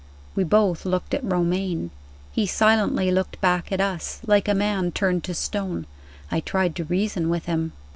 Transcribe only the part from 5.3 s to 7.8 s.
stone. I tried to reason with him.